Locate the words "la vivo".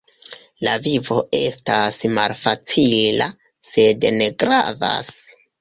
0.67-1.17